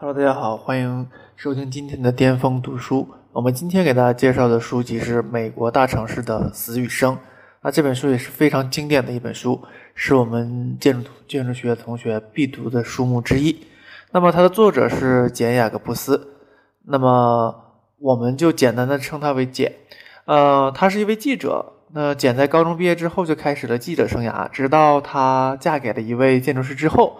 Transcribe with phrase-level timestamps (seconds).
[0.00, 3.08] Hello，大家好，欢迎收听今天的巅峰读书。
[3.32, 7.16] 我们今天给大家介绍的书籍是《美国大城市的死与生》。
[7.62, 9.60] 那这本书也是非常经典的一本书，
[9.96, 13.66] 是我们建筑建筑学同学必读的书目之一。
[14.12, 16.28] 那么它的作者是简·雅各布斯，
[16.84, 17.52] 那么
[17.98, 19.72] 我们就简单的称他为简。
[20.26, 21.72] 呃，他是一位记者。
[21.92, 27.16] 那简在高中毕业之后就开始了记者生涯，直到她嫁给了一位建筑师之后。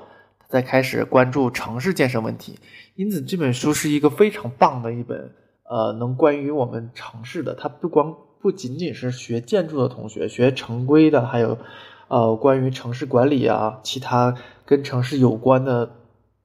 [0.48, 2.58] 再开始关注城市建设问题，
[2.94, 5.34] 因此这本书是一个非常棒的一本，
[5.64, 7.54] 呃，能关于我们城市的。
[7.54, 11.58] 它不光不仅仅是学建筑的同学，学城规的，还有，
[12.08, 14.34] 呃，关于城市管理啊，其他
[14.64, 15.90] 跟城市有关的，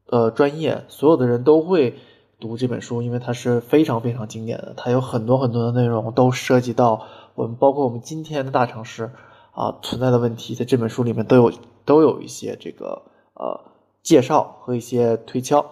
[0.07, 1.95] 呃，专业，所有的人都会
[2.41, 4.73] 读这本书，因为它是非常非常经典的。
[4.75, 9.11] 它有很多很多的内容都涉及到我们，包括我们今天的大城市
[9.53, 11.53] 啊存在的问题，在这本书里面都有
[11.85, 13.03] 都有一些这个，
[13.35, 13.71] 呃。
[14.03, 15.65] 介绍和一些推敲，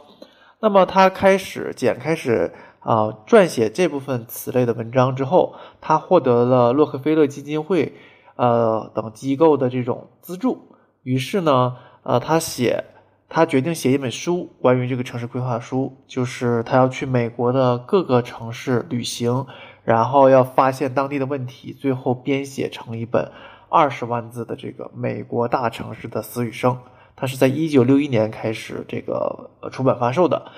[0.61, 7.93] 那么他开始简开始啊撰写这部分此类的文章之后，他获得了洛克菲勒基金会
[8.37, 12.85] 呃等机构的这种资助，于是呢呃他写
[13.27, 19.45] 他决定写一本书关于这个城市规划书，就是他要去美国的各个城市旅行，
[19.83, 23.29] 然后要发现当地的问题，最后编写成一本
[23.69, 26.77] 二十万字的这个美国大城市的死与生。
[27.21, 30.51] 它是在一九六一年开始这个出版发售的，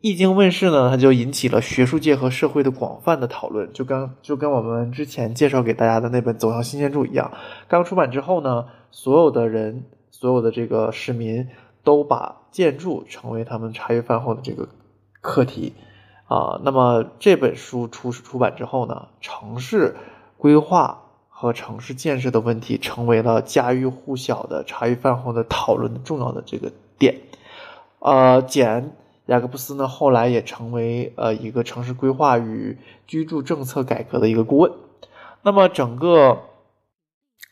[0.00, 7.30] 一经问世呢，它就引起了学术界和社会的广泛的讨论，就跟就跟我们之前介绍给大家的那本《走向新建筑》一样，
[7.68, 11.46] 刚出版之后呢，所有的人，所有的这个市民
[11.84, 14.68] 都把建筑成为他们茶余饭后的这个
[15.20, 15.72] 课题
[16.26, 16.60] 啊。
[16.64, 19.94] 那么这本书出出版之后呢，城市
[20.36, 21.04] 规划。
[21.38, 27.14] 和城市建设的问题成为了家喻户晓的茶余饭后的讨论的重要的这个点。
[27.98, 28.92] 呃，简
[29.26, 34.72] 雅各布斯呢，后来也成为呃一个城市规划与居住政策改革的一个顾问。
[35.42, 36.38] 那么整个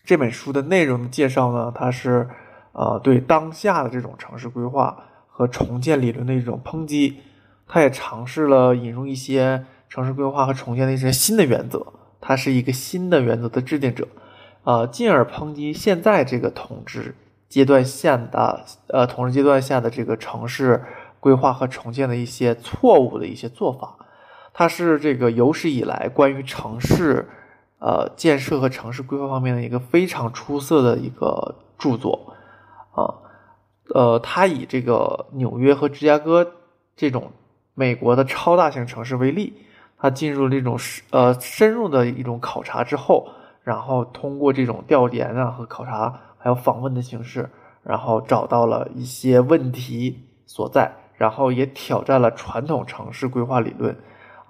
[0.03, 2.31] 这本书的内容介绍呢，它是
[2.73, 4.97] 呃对当下的这种城市规划
[5.29, 7.19] 和重建理论的一种抨击。
[7.67, 11.87] 他也尝试了引入一些城市规划和重建的一些新的原则。
[12.27, 14.09] 他是一个新的原则的制定者，
[14.63, 17.15] 啊，进而抨击现在这个统治
[17.51, 20.83] 阶段下的呃统治阶段下的这个城市
[21.21, 23.97] 规划和重建的一些错误的一些做法。
[24.55, 27.29] 他是这个有史以来关于城市
[27.79, 32.35] 呃建设和城市规划方面的一个非常出色的一个著作，
[32.93, 33.21] 啊，
[33.95, 36.53] 呃，他以这个纽约和芝加哥
[36.97, 37.33] 这种
[37.75, 39.53] 美国的超大型城市为例。
[40.05, 40.79] 他进入这种
[41.13, 43.27] 呃深入的一种考察之后，
[43.63, 47.49] 然后通过这种调研啊和考察，还有访问的形式，
[47.83, 53.97] 然后找到了一些问题所在，然后也挑战了传统城市规划理论，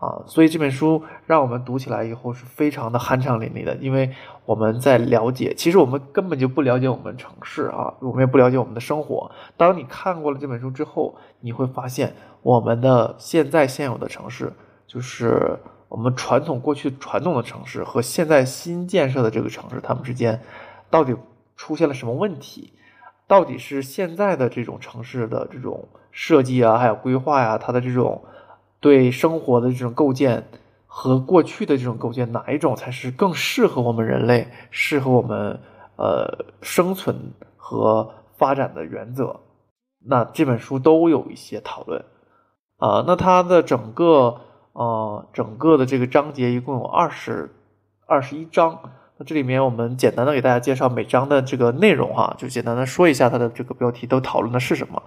[0.01, 4.11] 啊，所以这本书让我们读起来以后是非常的酣畅淋漓的，因为
[4.47, 9.31] 我们在了解，其实我们根本就不了解我们城市啊，我们也不了解我们的生活。
[9.57, 14.53] 当你看过了这本书之后，你会发现我们的现在现有的城市。
[14.87, 15.59] 就是
[15.89, 20.41] 我们传统过去传统的城市和现在新建设的这个城市，它们之间
[20.91, 21.17] 到底
[21.57, 22.73] 出现了什么问题？
[23.27, 28.25] 到底是现在的这种城市的这种设计啊，还有规划呀，它的这种
[28.81, 30.47] 对生活的这种构建
[30.87, 35.59] 和过去的这种构建，哪一种才是更适合我们人类、适合我们
[35.97, 39.41] 呃生存和发展的原则？
[40.07, 42.05] 那这本书都有一些讨论
[42.77, 43.05] 啊。
[43.07, 44.41] 那它的整个。
[44.75, 47.55] 呃，整个的这个章节一共有二十
[48.07, 48.79] 二十一章。
[49.17, 55.01] 那这里面我们简单的给大家介绍每章的这个内容哈，就简单的说一下它的这个标题都讨论的是什么。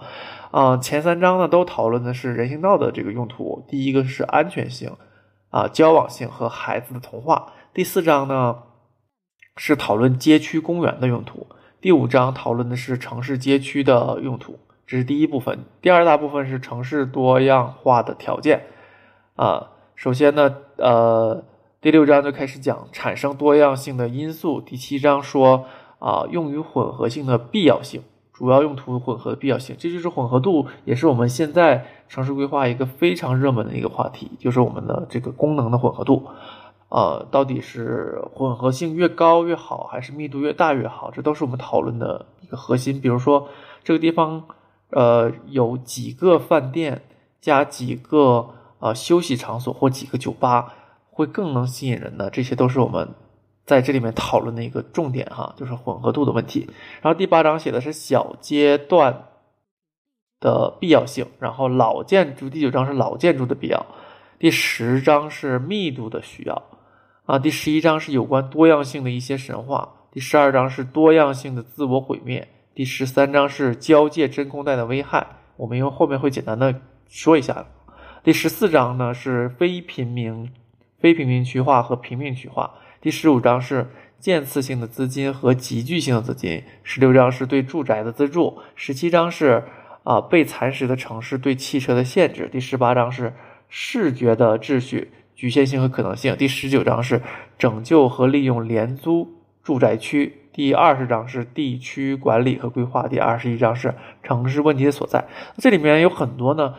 [0.50, 4.96] 啊，前三章呢都讨论的是人行道的这个用途，第一个是安全性
[5.50, 7.52] 啊、交往性和孩子的童话。
[7.74, 8.56] 第四章呢
[9.58, 11.46] 是讨论街区公园的用途。
[11.82, 15.58] 第五章讨论的是城市街区的用途，这是第一部分。
[15.82, 18.62] 第二大部分是城市多样化的条件。
[19.38, 21.44] 啊，首先呢，呃，
[21.80, 24.60] 第六章就开始讲产生多样性的因素。
[24.60, 25.64] 第七章说
[26.00, 28.02] 啊，用于混合性的必要性，
[28.32, 36.26] 主要用途混合的必要性，这就是混合度，也是我们现在城市规划一个非常热门的一个话题，就是我们的这个功能的混合度。
[36.88, 41.12] 呃，到底是混合性越高越好，还是密度越大越好？
[41.12, 43.00] 这都是我们讨论的一个核心。
[43.00, 43.46] 比如说，
[43.84, 44.42] 这个地方
[44.90, 47.02] 呃有几个饭店
[47.40, 48.48] 加几个。
[48.78, 50.74] 啊，休息场所或几个酒吧
[51.10, 53.08] 会更能吸引人呢，这些都是我们
[53.66, 56.70] 在这里面讨论的一个重点哈，就是混合度的问题。
[57.02, 59.24] 然后第八章写的是小阶段
[60.40, 63.84] 的必要性，然后老建筑第九章是老建筑的必要，
[64.38, 66.62] 第十章是密度的需要，
[67.26, 75.26] 啊，第十一章是有关多样性的一些神话，第十二章是多样性的自我毁灭，第十三章是交界真空带的危害，
[75.56, 77.66] 我们用后面会简单的说一下。
[78.24, 80.50] 第十四章呢是非平民、
[80.98, 83.88] 非平民区划和平民区划，第十五章是
[84.18, 89.64] 渐次性的资金和集聚性的资金，十六章是对住宅的资助，十七章是。
[90.04, 92.48] 啊，被蚕食的城市对汽车的限制。
[92.50, 93.34] 第十八章是
[93.68, 96.34] 视觉的秩序、局限性和可能性。
[96.38, 97.20] 第十九章是
[97.58, 99.28] 拯救和利用廉租
[99.62, 100.44] 住宅区。
[100.50, 103.06] 第二十章是地区管理和规划。
[103.06, 105.26] 第二十一章是城市问题的所在。
[105.58, 106.74] 这里面有很多呢，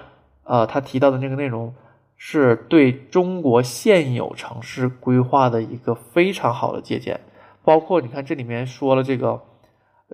[0.50, 1.74] 呃，他提到的那个内容
[2.18, 7.22] 是对中国现有城市规划的一个非常好的借鉴。
[7.64, 9.44] 包括你看，这里面说了这个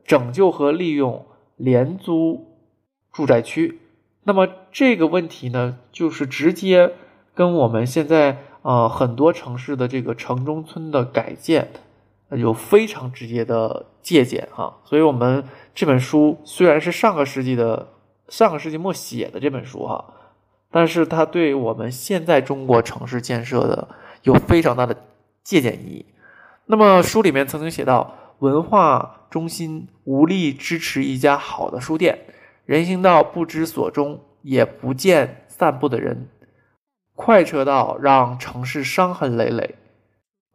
[0.05, 2.51] 拯救和利用廉租。
[3.15, 3.79] 住宅区，
[4.23, 6.91] 那么这个问题呢，就是直接
[7.33, 11.69] 跟我们现在啊很多城市的这个城中村的改建
[12.31, 14.81] 有非常直接的借鉴哈。
[14.83, 17.87] 所以，我们这本书虽然是上个世纪的
[18.27, 20.13] 上个世纪末写的这本书哈，
[20.75, 23.87] 但是它对我们现在中国城市建设的
[24.23, 24.93] 有非常大的
[25.41, 26.05] 借鉴意义。
[26.65, 32.19] 那么书里面曾经写到，文化中心无力支持一家好的书店。
[32.65, 36.27] 人行道不知所终，也不见散步的人。
[37.15, 39.75] 快车道让城市伤痕累累。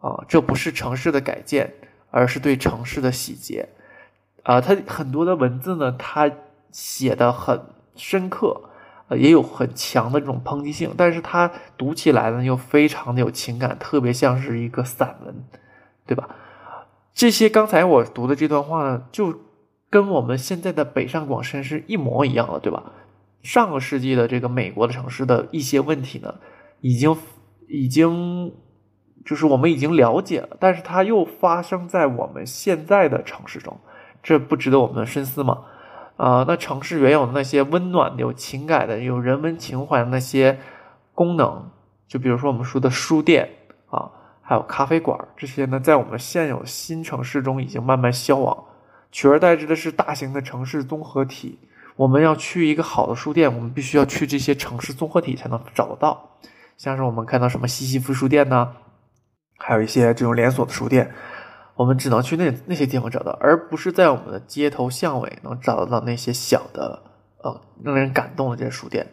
[0.01, 1.73] 啊，这不是城市的改建，
[2.11, 3.71] 而是对城市的洗劫。
[4.43, 6.31] 啊，他很多的文字呢，他
[6.71, 7.59] 写的很
[7.97, 8.69] 深刻，
[9.17, 15.45] 也有很强的这种抨击性，但是它读起来呢，又非常的有情感，特别像是一个散文，
[16.07, 16.29] 对吧？
[17.15, 19.41] 这些刚才我读的这段话呢，就。
[19.93, 22.93] 跟我们现在的北上广深是一模一样的，对吧？
[23.43, 26.33] 上个世纪的这个美国的城市的一些问题呢，
[26.81, 27.17] 已经
[27.67, 28.55] 已经
[29.25, 33.81] 就是我们已经了解了，但是它又发生在我们现在的城市中，
[34.23, 35.65] 这不值得我们深思吗？
[36.21, 40.59] 啊，那城市原有的那些温暖的、有情感的、有人文情怀的那些
[41.15, 41.71] 功能，
[42.07, 43.49] 就比如说我们说的书店
[43.89, 44.11] 啊，
[44.43, 48.65] 还有咖啡馆这些呢，在我们现有新城市中已经慢慢消亡。
[49.11, 51.59] 取而代之的是大型的城市综合体。
[51.97, 56.37] 我们要去一个好的书店，我们必须要去这些城市综合体才能找得到。
[56.77, 58.71] 像是我们看到什么西西弗书店呢，
[59.57, 61.11] 还有一些这种连锁的书店，
[61.81, 67.03] 我们只能去那那些地方找到，而不是在我们的街头巷尾能找得到那些小的
[67.39, 69.07] 呃让人感动的这些书店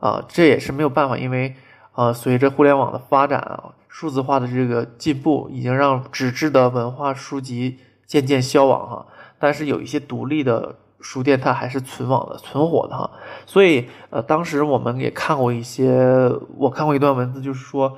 [0.00, 0.24] 啊。
[0.26, 1.54] 这也是没有办法，因为
[1.94, 9.06] 呃随着互联网的发展啊，数字化的这个进步，已经让纸质的文化书籍渐渐消亡哈。
[9.38, 13.08] 但是有一些独立的书店，它还是存网的、存活的哈。
[13.46, 17.96] 所以，呃，当时我们也看过一些，我看过一段文字，就是说，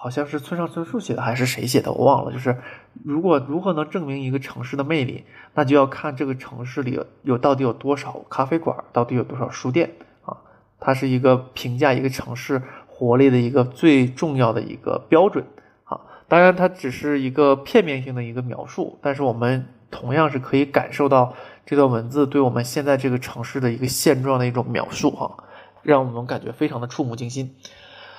[0.00, 2.30] 好像是村上春树写的，还是谁写的，我忘了。
[2.30, 2.56] 就是
[3.04, 5.24] 如果如何能证明一个城市的魅力，
[5.54, 9.90] 那就要看这个城市里有到底有多少咖啡馆，到底有多少书店
[10.24, 10.36] 啊。
[10.78, 15.44] 它是一个评价一个城市活力的一个最重要的一个标准
[15.84, 16.00] 啊。
[16.28, 19.66] 当然，它只是一个片面性的一个描述，但是我们。
[19.90, 21.32] 同样是可以感受到
[21.64, 25.34] 这段文字对我们现在这个城市的一个现状的一种描述哈，
[25.82, 27.56] 让我们感觉非常的触目惊心。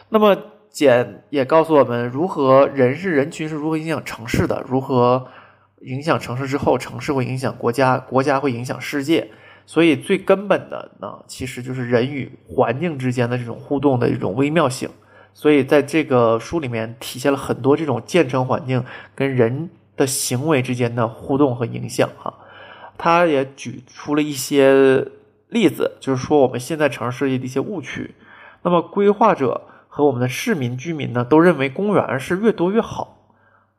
[0.10, 0.36] 那么
[0.70, 5.28] 简也告诉我们，如何人是人群是如何影响城市的，如何
[5.82, 9.30] 影响城市之后，城市会影响国家，国家会影响世界。
[9.66, 14.90] 所以最根本的呢，其实就是人与环境之间的这种互动的一种微妙性。
[15.34, 18.84] 所以在这个书里面体现了很多这种建成环境
[19.16, 19.70] 跟人。
[20.00, 22.34] 的行为之间的互动和影响，哈，
[22.98, 25.06] 他也举出了一些
[25.50, 28.16] 例子，就是说我们现在城市设计的一些误区。
[28.62, 29.68] 那么规划者
[30.00, 33.18] 和我们的市民居民呢，都认为公园是越多越好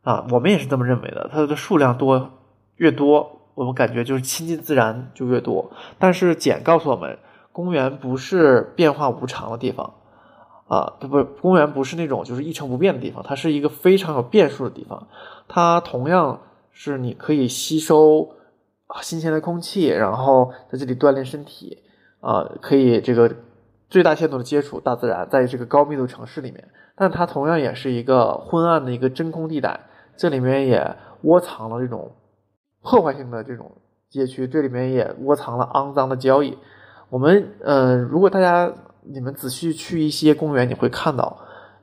[0.03, 1.31] 啊，我们也是这么认为的。
[1.33, 2.33] 它的数量多
[2.77, 5.73] 越多，我们感觉就是亲近自然就越多。
[5.99, 7.19] 但是简告诉我们，
[7.53, 9.95] 公园不是变化无常的地方。
[10.69, 15.09] 啊，不不，公园不是那种就是一成不变的地方，它是一个非常有变数的地方。
[15.49, 18.29] 它同样是你可以吸收
[19.01, 21.79] 新鲜的空气，然后在这里锻炼身体，
[22.21, 23.35] 啊，可以这个
[23.91, 26.67] 最大限度的接触大自然，在这个高密度城市里面。
[26.97, 29.81] 但它同样也是一个昏暗的一个真空地带，
[30.17, 32.13] 这里面也窝藏了这种
[32.83, 33.71] 破坏性的这种
[34.09, 36.57] 街区，这里面也窝藏了肮脏的交易。
[37.11, 38.73] 我们，嗯，如果大家。
[39.03, 41.39] 你们仔细去一些公园，你会看到，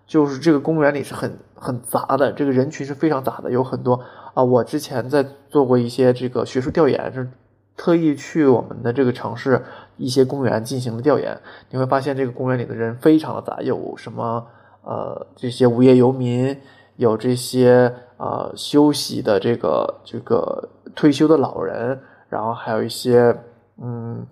[0.05, 3.99] 就是这个公园里是很很杂的，这个人群是非常杂的，有很多
[4.35, 4.43] 啊。
[4.43, 7.27] 我之前在做过一些这个学术调研，是
[7.75, 9.63] 特意去我们的这个城市
[9.97, 11.37] 一些公园进行了调研，
[11.69, 14.45] 你会发现这个公园里的人非常的杂，有什么
[14.83, 16.55] 呃这些无业游民，
[16.95, 21.99] 有这些呃休息的这个这个退休的老人，
[22.29, 23.35] 然后还有一些
[23.81, 24.25] 嗯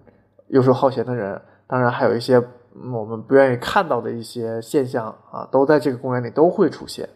[0.48, 2.42] 游手好闲的人，当然还有一些
[2.94, 7.08] 我们不愿意看到的一些现象啊，都在这个公园里都会出现。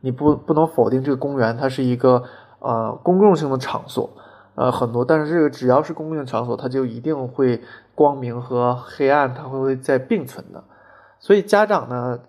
[0.00, 2.22] 你不不能否定这个公园，它是一个
[2.58, 4.10] 呃公共性的场所。
[4.54, 7.62] 呃，很多，但是这个只要是公共场所，它就一定会
[7.94, 10.62] 光明和黑暗，它会在并存的。
[11.18, 12.20] 所以家长呢，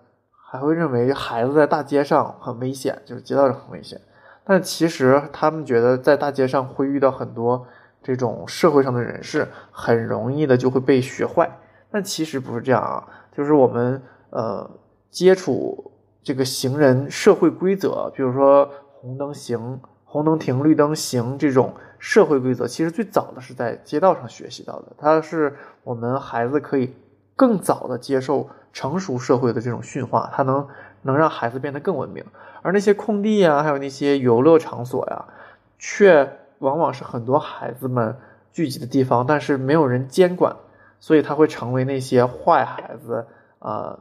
[0.50, 4.00] 还会认为孩子在大街上很危险，就是街道上很危险。
[4.46, 7.66] 但其实他们觉得在大街上会遇到很多
[8.02, 11.60] 这种社会上的人士，很容易的就会被学坏。
[11.92, 14.70] 但其实不是这样啊，就是我们呃
[15.10, 15.92] 接触
[16.24, 18.70] 这个行人社会规则，比如说
[19.02, 19.82] 红灯行。
[20.06, 21.74] 红灯停，绿灯行，这种
[22.04, 24.88] 社会规则其实最早的是在街道上学习到的。
[24.98, 25.56] 它是
[25.86, 26.94] 我们孩子可以
[27.34, 30.68] 更早的接受成熟社会的这种驯化，它能
[31.02, 32.26] 能让孩子变得更文明。
[32.62, 35.24] 而那些空地呀，还有那些游乐场所呀，
[35.80, 36.30] 却
[36.60, 38.18] 往往是很多孩子们
[38.52, 40.58] 聚集的地方，但是没有人监管，
[41.00, 43.28] 所以它会成为那些坏孩子
[43.60, 43.98] 啊。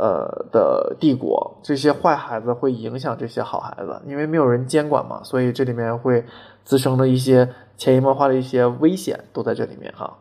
[0.00, 6.24] 呃的帝国，这些坏孩子会影响这些好孩子，因为没有人监管嘛，所以这里面会
[6.68, 7.48] 滋生的一些
[7.78, 10.18] 潜移默化的一些危险都在这里面哈。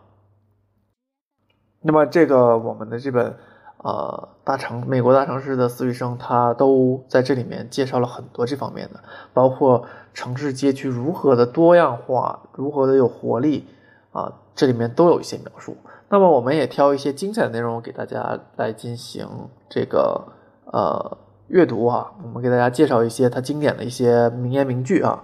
[1.82, 3.36] 那么这个我们的这本
[3.80, 13.68] 呃大城美国大城市的死与生，它都在这里面介绍了很多这方面的，包括城市街区如何的多样化，如何的有活力
[14.14, 15.76] 啊，这里面都有一些描述。
[16.08, 19.28] 那么我们也挑一些精彩的内容给大家来进行
[19.68, 20.30] 这个
[20.72, 21.18] 呃
[21.50, 25.22] 阅读啊，我们给大家介绍一些他经典的一些名言名句啊，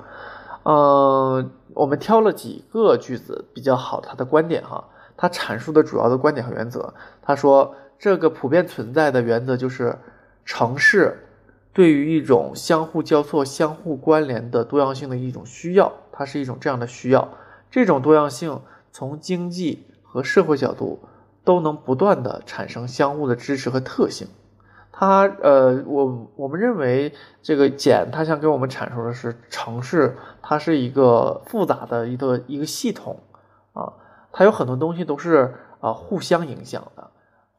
[0.64, 4.84] 嗯，我们挑了几个句子比较好他的观点哈，
[5.16, 9.98] 他阐述的主要的观点和原则，他说这个普遍存在的原则就是
[10.46, 11.28] 城市
[11.74, 17.30] 对于一种相互交错、相互关联的多样性的一种需要，它是一种这样的需要，
[17.70, 19.88] 这种多样性从经济。
[20.06, 21.00] 和社会角度
[21.44, 24.28] 都能不断的产生相互的支持和特性。
[24.96, 33.20] 它呃，我我们认为这个简他想给我们阐述的是城市，它是一个复杂的一个一个系统
[33.74, 33.92] 啊，
[34.32, 37.10] 它有很多东西都是啊互相影响的，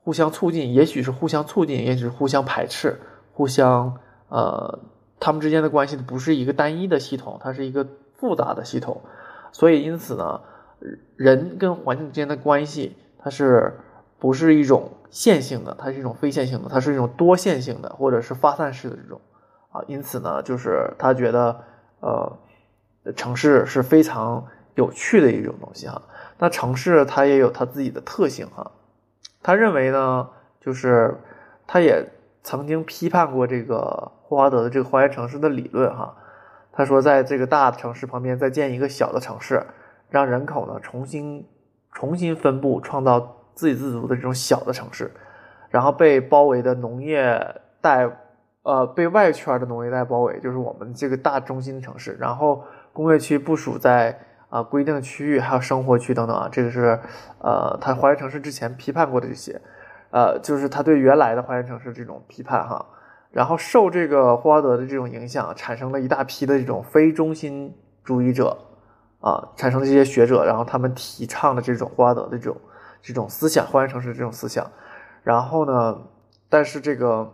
[0.05, 3.00] 互相促进，也许是互相促进，也许是互相排斥，
[3.33, 3.99] 互相
[4.29, 4.79] 呃，
[5.19, 9.03] 他们之间的关系不是一个单一的系统，它是一个复杂的系统，
[9.53, 10.41] 所以因此呢。
[11.17, 13.73] 人跟环境之间的关系，它是
[14.25, 15.76] 不是一种线性的？
[15.78, 19.21] 它是一种非线性的，它是一种多线性的，或者是发散式的这种
[19.71, 19.83] 啊。
[19.87, 21.61] 因此呢，就是他觉得，
[22.00, 22.33] 呃，
[23.14, 24.43] 城市是非常
[24.76, 26.00] 有趣的一种东西哈。
[26.38, 28.71] 那城市它也有它自己的特性哈。
[29.43, 31.21] 他认为呢，就是
[31.66, 32.09] 他也
[32.43, 36.16] 曾经批判过这个霍华德的这个花园城市的理论哈。
[36.73, 39.66] 他说，在这个大城市旁边再建一个小的城市。
[40.09, 41.47] 让人口呢重新
[41.93, 45.11] 重新分布，创造自给自足的这种小的城市，
[45.70, 47.40] 然后被包围的农业
[47.80, 48.11] 带，
[48.62, 52.16] 呃，被外圈的农业带包围，就是我们这个大中心城市。
[52.18, 54.18] 然后工业区部署在
[54.49, 56.99] 啊规定的区域，还有生活区等等啊，这个是
[57.38, 59.61] 呃他花园城市之前批判过的这些，
[60.11, 62.84] 呃，就是他对原来的花园城市这种批判哈。
[63.30, 68.56] 然后受这个霍华德的这种影响，产生了一大批的这种非中心主义者。
[69.20, 72.54] 啊，产生这些学者，然后他们提倡的这种霍华德的这种
[73.04, 74.68] 这种思想，花园城市这种思想。
[75.23, 75.96] 然后呢，
[76.49, 77.30] 但是这个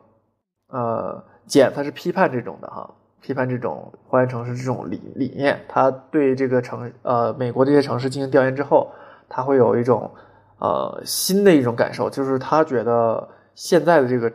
[0.66, 5.64] 呃简他是批判这种的哈，批判这种花园城市这种理理念。
[5.68, 8.90] 他对这个城呃美国这些城市进行调研之后，
[9.28, 10.10] 他会有一种
[10.58, 14.32] 呃新的一种感受，就是他觉得现在的这个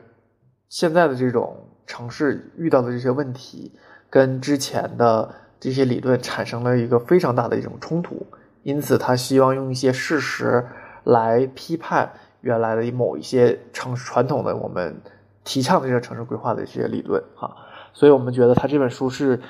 [0.69, 3.77] 现在的这种城市遇到的这些问题，
[4.09, 5.35] 跟之前的。
[5.57, 8.23] 这些理论产生了一个非常大的一种冲突，
[8.61, 10.63] 因此他希望用一些事实
[11.05, 15.01] 来批判原来的某一些城市传统的我们
[15.45, 17.55] 提倡的这些城市规划的这些理论哈，
[17.93, 19.41] 所以我们觉得他这本书是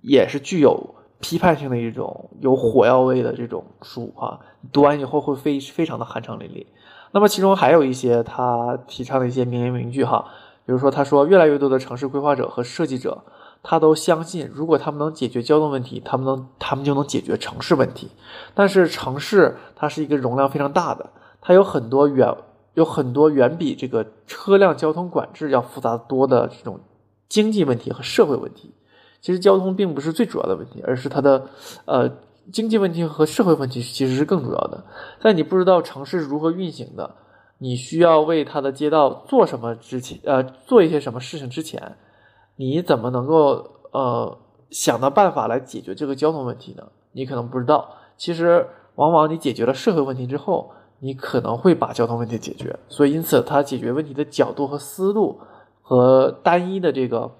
[0.00, 4.40] 也是具有批判性的一种有火药味的这种书哈，
[4.72, 6.66] 读完以后会非非常的酣畅淋漓。
[7.12, 10.24] 那么其中还有一些他提倡的一些名言名句哈，
[10.66, 13.22] 比如说他说越来越多的城市规划者和设计者。
[13.62, 18.10] 他都相信，如果他们能解决交通问题，他们能，他们就能解决城市问题。
[18.54, 22.34] 但是城市它是一个容量非常大的，它有很多远，
[22.74, 26.80] 有很多远比这个车辆交通管制要复杂多的这种
[27.28, 28.74] 经济问题和社会问题。
[29.20, 31.46] 其实交通并不是最主要的问题，而是它的，
[31.84, 32.10] 呃，
[32.52, 34.84] 经济问题和社会问题其实是更主要的。
[35.22, 37.14] 在你不知道城市如何运行的，
[37.58, 41.96] 你需要为它的街道做什么之前，呃，做一些什么事情之前，
[42.64, 44.38] 你怎么能够呃
[44.70, 46.84] 想到办法来解决这个交通问题呢？
[47.12, 47.88] 你可能不知道。
[48.16, 52.78] 其实，往往你解决了社会问题之后，你可能会把交通问题解决。
[52.88, 55.40] 所以，因此，它解决问题的角度和思路
[55.82, 57.30] 和单一的这个，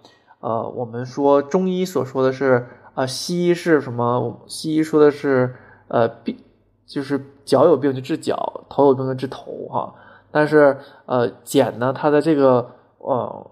[0.40, 2.66] 呃，我们说中医所说的是。
[2.94, 4.38] 啊，西医是什么？
[4.46, 5.56] 西医说的是，
[5.88, 6.36] 呃，病
[6.84, 9.94] 就是脚有病就治脚，头有病就治头，哈。
[10.30, 10.76] 但是，
[11.06, 13.50] 呃，简呢，他在这个呃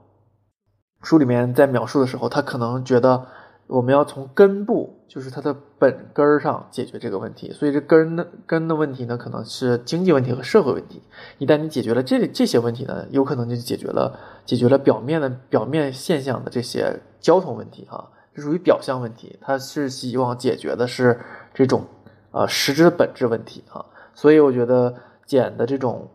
[1.02, 3.26] 书里面在描述的时候，他可能觉得
[3.66, 7.52] 我们要从根部，就是它的本根儿上解决这个问题。
[7.52, 11.02] 所以，这根的根的问题呢，可能是经济问题和社会问题。
[11.38, 14.14] 一旦你解决了这这些问题呢，有可能就解决了
[14.44, 18.10] 解决了表面的表面现象的这些交通问题，哈。
[18.32, 21.18] 这属于表象问题，他是希望解决的是
[21.52, 21.84] 这种
[22.30, 24.94] 呃实质的本质问题哈，所以我觉得
[25.26, 26.08] 简的这种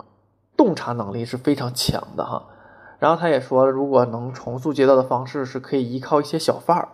[0.56, 2.42] 洞察能力是非常强的哈。
[3.06, 6.90] 然后他也说，如果能重塑街道的方式是可以依靠一些小贩儿，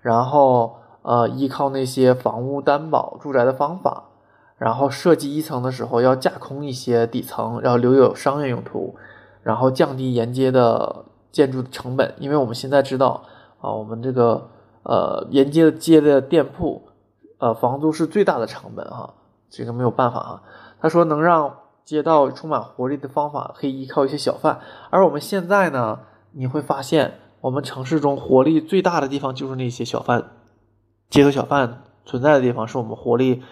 [0.00, 4.04] 然后呃依靠那些房屋担保住宅的方法，
[4.56, 8.94] 然后设计一层的时候要架空一些底层，然后留有商业用途，
[9.42, 13.24] 然后降低沿街的建筑的成本，因为我们现在知道
[13.60, 14.50] 啊，我们这个。
[14.84, 16.88] 呃，沿街的街的店铺，
[17.38, 19.12] 呃，房租是最大的成本哈，
[19.50, 20.42] 这个没有办法哈。
[20.80, 21.52] 他说，能让
[21.88, 24.60] 街道充满活力的方法，可以依靠一些小贩。
[24.90, 26.00] 而我们现在呢，
[26.32, 30.32] 你会发现，我们城市中活力最大的地方就是那些小贩，
[31.08, 33.42] 街头小贩存在的地方，是我们活力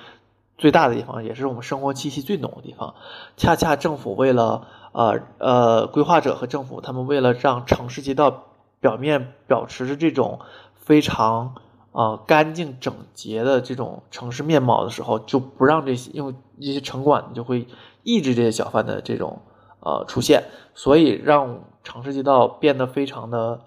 [0.59, 2.95] 最大的地方，也是我们生活气息最浓的地方。
[3.39, 8.45] 恰恰政府为了，呃呃，规划者和政府，他们为了让城市街道
[8.81, 10.41] 表面保持着这种。
[10.87, 11.57] 非常
[11.91, 17.67] 啊干净整洁的这种城市面貌的时候，就不让这些用一些城管就会
[18.07, 19.43] 抑制这些小贩的这种
[19.81, 20.45] 呃出现，
[20.75, 23.63] 所以让城市街道变得非常的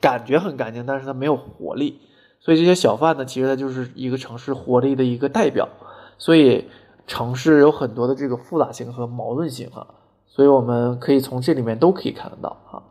[0.00, 2.00] 感觉很干净，但是它没有活力。
[2.40, 5.68] 所以这些小贩呢，其实它就是一个城市活力的一个代表。
[6.18, 6.68] 所以
[7.06, 9.86] 城市有很多的这个复杂性和矛盾性啊，
[10.26, 12.82] 所以我们可以从这里面都可以看得到啊。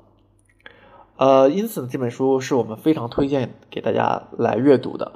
[1.17, 5.12] 呃，因此呢，这本书是我们非常推荐给大家来阅读的。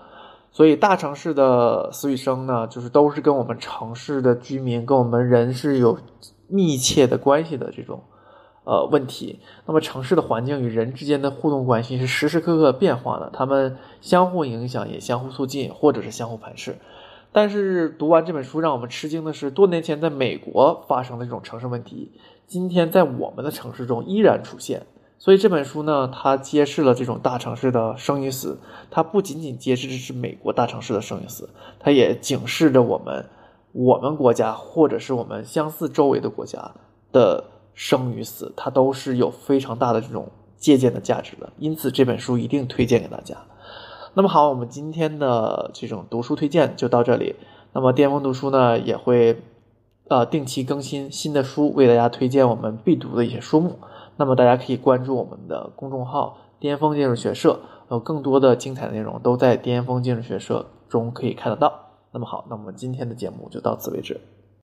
[0.57, 5.99] 所以，大城市的死与生呢，就是都是跟我们城市的居民、跟我们人是有
[6.47, 8.01] 密切的关系的这种
[8.63, 9.39] 呃问题。
[9.67, 16.75] 那么，城市的环境与人之间的互动关系是时时刻刻变化的，他们相互影响，也相互促进，或者是相互排斥。
[17.31, 22.13] 但是，读完这本书，让我们吃惊的是，多年前在美国发生的这种城市问题，
[22.47, 24.87] 今天在我们的城市中依然出现。
[25.19, 28.60] 所以这本书呢，它揭示了这种大城市的生与死。
[28.91, 31.49] 它不仅仅揭示的是美国大城市的生与死，
[31.80, 33.25] 它也警示着我们，
[33.73, 36.71] 我们国家或者是我们相似周围的国家
[37.12, 41.51] 的生与死，它都是有非常大的这种借鉴的价值的。
[41.58, 43.36] 因此，这本书一定推荐给大家。
[44.13, 47.36] 那么好，我们今天的这种读书推荐就到这里。
[47.73, 49.41] 那么巅峰读书呢，也会
[50.08, 53.80] 呃定期更新新的书，为大家推荐我们必读的一些书目。
[54.17, 61.73] 那么大家可以关注我们的公众号“巅峰建筑学社”，有更多的精彩内容都在“巅峰建筑学社”中可以看得到。
[62.12, 64.19] 那么好，那我们今天的节目就到此为止。